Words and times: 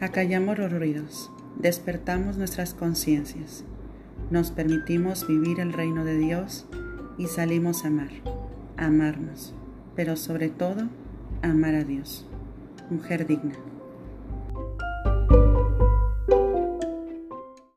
Acallamos 0.00 0.58
los 0.58 0.72
ruidos, 0.72 1.30
despertamos 1.58 2.38
nuestras 2.38 2.72
conciencias, 2.72 3.64
nos 4.30 4.50
permitimos 4.50 5.28
vivir 5.28 5.60
el 5.60 5.74
reino 5.74 6.06
de 6.06 6.16
Dios 6.16 6.66
y 7.18 7.26
salimos 7.26 7.84
a 7.84 7.88
amar, 7.88 8.08
amarnos, 8.78 9.54
pero 9.94 10.16
sobre 10.16 10.48
todo 10.48 10.88
amar 11.42 11.74
a 11.74 11.84
Dios. 11.84 12.26
Mujer 12.88 13.26
digna. 13.26 13.52